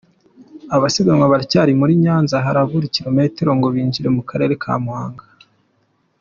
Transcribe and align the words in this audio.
Abasiganwa 0.75 1.31
baracyari 1.33 1.71
muri 1.79 1.93
Nyanza, 2.03 2.43
harabura 2.45 2.93
kilometero 2.95 3.49
ngo 3.57 3.67
binjire 3.73 4.09
mu 4.15 4.23
Karere 4.29 4.53
ka 4.63 4.73
Muhanga. 4.83 5.23